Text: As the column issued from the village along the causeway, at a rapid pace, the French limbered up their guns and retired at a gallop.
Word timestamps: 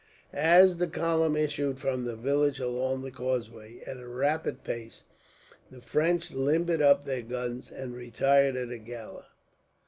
As 0.33 0.77
the 0.77 0.87
column 0.87 1.35
issued 1.35 1.79
from 1.79 2.05
the 2.05 2.15
village 2.15 2.59
along 2.59 3.03
the 3.03 3.11
causeway, 3.11 3.81
at 3.85 3.99
a 3.99 4.07
rapid 4.07 4.63
pace, 4.63 5.03
the 5.69 5.79
French 5.79 6.31
limbered 6.31 6.81
up 6.81 7.05
their 7.05 7.21
guns 7.21 7.71
and 7.71 7.95
retired 7.95 8.55
at 8.55 8.71
a 8.71 8.79
gallop. 8.79 9.27